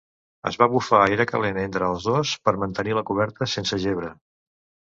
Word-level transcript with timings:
Es 0.51 0.55
va 0.61 0.67
bufar 0.71 1.01
aire 1.09 1.27
calent 1.31 1.59
entre 1.65 1.91
els 1.93 2.09
dos 2.13 2.33
per 2.49 2.55
mantenir 2.65 2.99
la 3.01 3.07
coberta 3.13 3.51
sense 3.55 3.83
gebre. 3.87 4.13